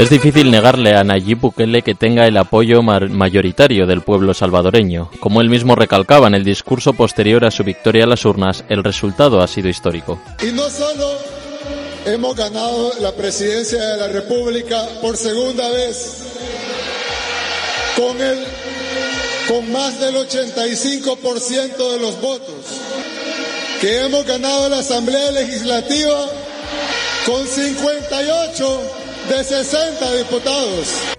Es 0.00 0.08
difícil 0.08 0.50
negarle 0.50 0.96
a 0.96 1.04
Nayib 1.04 1.40
Bukele 1.40 1.82
que 1.82 1.94
tenga 1.94 2.26
el 2.26 2.38
apoyo 2.38 2.80
mayoritario 2.82 3.86
del 3.86 4.00
pueblo 4.00 4.32
salvadoreño. 4.32 5.10
Como 5.20 5.42
él 5.42 5.50
mismo 5.50 5.74
recalcaba 5.74 6.26
en 6.26 6.34
el 6.34 6.42
discurso 6.42 6.94
posterior 6.94 7.44
a 7.44 7.50
su 7.50 7.64
victoria 7.64 8.04
a 8.04 8.06
las 8.06 8.24
urnas, 8.24 8.64
el 8.70 8.82
resultado 8.82 9.42
ha 9.42 9.46
sido 9.46 9.68
histórico. 9.68 10.18
Y 10.42 10.52
no 10.52 10.70
solo 10.70 11.06
hemos 12.06 12.34
ganado 12.34 12.94
la 13.02 13.12
presidencia 13.12 13.78
de 13.78 13.96
la 13.98 14.08
República 14.08 14.82
por 15.02 15.18
segunda 15.18 15.68
vez, 15.68 16.32
con, 17.94 18.18
el, 18.22 18.38
con 19.48 19.70
más 19.70 20.00
del 20.00 20.14
85% 20.14 21.92
de 21.92 22.00
los 22.00 22.18
votos, 22.22 22.64
que 23.82 24.06
hemos 24.06 24.24
ganado 24.24 24.70
la 24.70 24.78
Asamblea 24.78 25.30
Legislativa 25.32 26.24
con 27.26 27.46
58 27.46 29.00
de 29.28 29.44
60 29.44 30.14
diputados. 30.16 31.16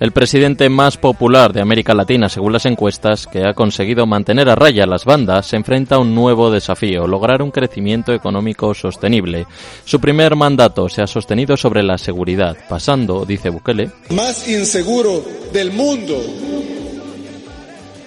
El 0.00 0.12
presidente 0.12 0.68
más 0.68 0.96
popular 0.96 1.52
de 1.52 1.60
América 1.60 1.94
Latina, 1.94 2.28
según 2.28 2.52
las 2.52 2.66
encuestas, 2.66 3.26
que 3.26 3.46
ha 3.46 3.54
conseguido 3.54 4.06
mantener 4.06 4.48
a 4.48 4.56
raya 4.56 4.86
las 4.86 5.04
bandas, 5.04 5.46
se 5.46 5.56
enfrenta 5.56 5.94
a 5.94 5.98
un 5.98 6.14
nuevo 6.14 6.50
desafío, 6.50 7.06
lograr 7.06 7.42
un 7.42 7.52
crecimiento 7.52 8.12
económico 8.12 8.74
sostenible. 8.74 9.46
Su 9.84 10.00
primer 10.00 10.34
mandato 10.34 10.88
se 10.88 11.00
ha 11.00 11.06
sostenido 11.06 11.56
sobre 11.56 11.82
la 11.82 11.96
seguridad, 11.96 12.56
pasando, 12.68 13.24
dice 13.24 13.50
Bukele, 13.50 13.90
más 14.10 14.48
inseguro 14.48 15.24
del 15.52 15.70
mundo 15.70 16.20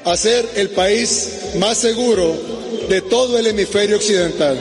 a 0.04 0.16
ser 0.16 0.46
el 0.56 0.70
país 0.70 1.54
más 1.60 1.78
seguro 1.78 2.36
de 2.88 3.02
todo 3.02 3.38
el 3.38 3.48
hemisferio 3.48 3.98
occidental. 3.98 4.58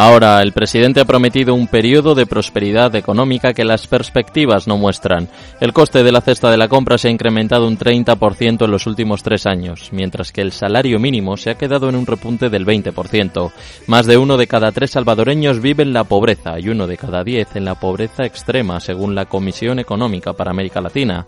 Ahora, 0.00 0.40
el 0.42 0.52
presidente 0.52 1.00
ha 1.00 1.04
prometido 1.04 1.56
un 1.56 1.66
periodo 1.66 2.14
de 2.14 2.24
prosperidad 2.24 2.94
económica 2.94 3.52
que 3.52 3.64
las 3.64 3.88
perspectivas 3.88 4.68
no 4.68 4.78
muestran. 4.78 5.28
El 5.60 5.72
coste 5.72 6.04
de 6.04 6.12
la 6.12 6.20
cesta 6.20 6.52
de 6.52 6.56
la 6.56 6.68
compra 6.68 6.98
se 6.98 7.08
ha 7.08 7.10
incrementado 7.10 7.66
un 7.66 7.76
30% 7.76 8.64
en 8.64 8.70
los 8.70 8.86
últimos 8.86 9.24
tres 9.24 9.44
años, 9.44 9.88
mientras 9.90 10.30
que 10.30 10.40
el 10.40 10.52
salario 10.52 11.00
mínimo 11.00 11.36
se 11.36 11.50
ha 11.50 11.56
quedado 11.56 11.88
en 11.88 11.96
un 11.96 12.06
repunte 12.06 12.48
del 12.48 12.64
20%. 12.64 13.50
Más 13.88 14.06
de 14.06 14.18
uno 14.18 14.36
de 14.36 14.46
cada 14.46 14.70
tres 14.70 14.92
salvadoreños 14.92 15.60
vive 15.60 15.82
en 15.82 15.92
la 15.92 16.04
pobreza 16.04 16.60
y 16.60 16.68
uno 16.68 16.86
de 16.86 16.96
cada 16.96 17.24
diez 17.24 17.56
en 17.56 17.64
la 17.64 17.74
pobreza 17.74 18.24
extrema, 18.24 18.78
según 18.78 19.16
la 19.16 19.24
Comisión 19.24 19.80
Económica 19.80 20.32
para 20.32 20.52
América 20.52 20.80
Latina. 20.80 21.26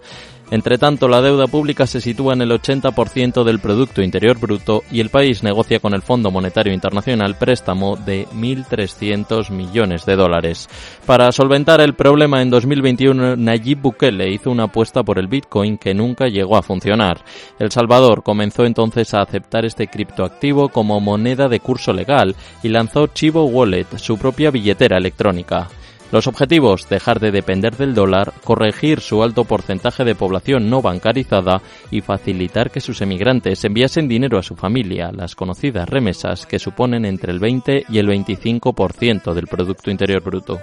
Entre 0.51 0.79
tanto, 0.79 1.07
la 1.07 1.23
deuda 1.23 1.47
pública 1.47 1.87
se 1.87 2.01
sitúa 2.01 2.35
en 2.35 2.43
el 2.43 2.51
80% 2.51 3.45
del 3.45 3.61
Producto 3.61 4.03
Interior 4.03 4.39
Bruto 4.39 4.83
y 4.91 5.01
el 5.01 5.09
país 5.09 5.45
negocia 5.45 5.79
con 5.79 5.95
el 5.95 6.03
Fondo 6.03 6.33
Monetario 6.33 6.73
Internacional 6.73 7.37
préstamo 7.37 7.95
de 7.97 8.27
1.300 8.29 9.51
millones 9.51 10.05
de 10.07 10.17
dólares. 10.17 10.69
Para 11.07 11.31
solventar 11.31 11.81
el 11.81 11.95
problema 11.95 12.43
en 12.43 12.51
2021, 12.51 13.37
Nayib 13.37 13.81
Bukele 13.81 14.33
hizo 14.33 14.51
una 14.51 14.65
apuesta 14.65 15.05
por 15.05 15.21
el 15.21 15.29
Bitcoin 15.29 15.79
que 15.79 15.95
nunca 15.95 16.27
llegó 16.27 16.57
a 16.57 16.63
funcionar. 16.63 17.25
El 17.61 17.71
Salvador 17.71 18.25
comenzó 18.25 18.65
entonces 18.65 19.15
a 19.15 19.23
aceptar 19.23 19.65
este 19.65 19.87
criptoactivo 19.87 20.69
como 20.69 20.99
moneda 20.99 21.49
de 21.49 21.61
curso 21.61 21.93
legal 21.93 22.35
y 22.65 22.71
lanzó 22.71 23.07
Chivo 23.07 23.45
Wallet, 23.45 23.87
su 23.99 24.19
propia 24.19 24.51
billetera 24.51 24.99
electrónica. 24.99 25.69
Los 26.13 26.27
objetivos, 26.27 26.89
dejar 26.89 27.21
de 27.21 27.31
depender 27.31 27.77
del 27.77 27.95
dólar, 27.95 28.33
corregir 28.43 29.01
su 29.01 29.23
alto 29.23 29.45
porcentaje 29.45 30.05
de 30.05 30.17
población 30.17 30.69
no 30.69 30.83
bancarizada 30.83 31.63
y 31.91 32.01
facilitar 32.01 32.71
que 32.73 32.81
sus 32.81 33.01
emigrantes 33.01 33.65
enviasen 33.65 34.09
dinero 34.09 34.39
a 34.39 34.43
su 34.43 34.57
familia, 34.57 35.13
las 35.13 35.37
conocidas 35.37 35.89
remesas 35.89 36.47
que 36.47 36.59
suponen 36.59 37.05
entre 37.05 37.33
el 37.33 37.39
20 37.39 37.85
y 37.89 37.99
el 37.99 38.09
25% 38.09 39.33
del 39.35 39.47
Producto 39.47 39.91
Interior 39.91 40.23
Bruto. 40.23 40.59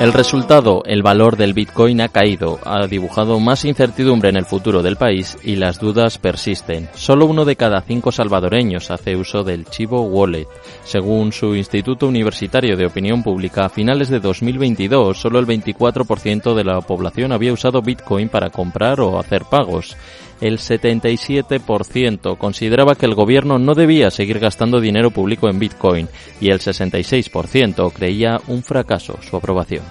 El 0.00 0.12
resultado, 0.12 0.82
el 0.84 1.02
valor 1.02 1.36
del 1.36 1.54
Bitcoin 1.54 2.00
ha 2.00 2.08
caído, 2.08 2.60
ha 2.64 2.86
dibujado 2.86 3.40
más 3.40 3.64
incertidumbre 3.64 4.28
en 4.28 4.36
el 4.36 4.44
futuro 4.44 4.80
del 4.80 4.94
país 4.94 5.36
y 5.42 5.56
las 5.56 5.80
dudas 5.80 6.18
persisten. 6.18 6.88
Solo 6.94 7.26
uno 7.26 7.44
de 7.44 7.56
cada 7.56 7.80
cinco 7.80 8.12
salvadoreños 8.12 8.92
hace 8.92 9.16
uso 9.16 9.42
del 9.42 9.64
Chivo 9.64 10.02
Wallet. 10.02 10.46
Según 10.84 11.32
su 11.32 11.56
Instituto 11.56 12.06
Universitario 12.06 12.76
de 12.76 12.86
Opinión 12.86 13.24
Pública, 13.24 13.64
a 13.64 13.68
finales 13.68 14.08
de 14.08 14.20
2022 14.20 15.20
solo 15.20 15.40
el 15.40 15.46
24% 15.46 16.54
de 16.54 16.64
la 16.64 16.80
población 16.80 17.32
había 17.32 17.52
usado 17.52 17.82
Bitcoin 17.82 18.28
para 18.28 18.50
comprar 18.50 19.00
o 19.00 19.18
hacer 19.18 19.46
pagos 19.46 19.96
el 20.40 20.58
77% 20.58 22.38
consideraba 22.38 22.94
que 22.94 23.06
el 23.06 23.14
gobierno 23.14 23.58
no 23.58 23.74
debía 23.74 24.10
seguir 24.10 24.38
gastando 24.38 24.80
dinero 24.80 25.10
público 25.10 25.48
en 25.48 25.58
Bitcoin 25.58 26.08
y 26.40 26.50
el 26.50 26.60
66% 26.60 27.92
creía 27.92 28.40
un 28.46 28.62
fracaso 28.62 29.18
su 29.22 29.36
aprobación. 29.36 29.82